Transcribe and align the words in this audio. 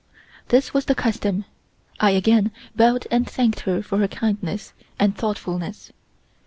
This 0.47 0.73
was 0.73 0.85
the 0.85 0.95
custom. 0.95 1.45
I 1.99 2.09
again 2.09 2.49
bowed 2.75 3.05
and 3.11 3.29
thanked 3.29 3.59
her 3.59 3.83
for 3.83 3.99
her 3.99 4.07
kindness 4.07 4.73
and 4.97 5.15
thoughtfulness. 5.15 5.91